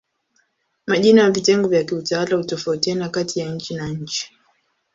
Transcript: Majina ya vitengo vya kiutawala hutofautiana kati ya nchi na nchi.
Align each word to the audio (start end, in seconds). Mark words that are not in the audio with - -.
Majina 0.87 1.21
ya 1.21 1.31
vitengo 1.31 1.67
vya 1.67 1.83
kiutawala 1.83 2.35
hutofautiana 2.37 3.09
kati 3.09 3.39
ya 3.39 3.49
nchi 3.51 3.73
na 3.75 3.87
nchi. 3.87 4.31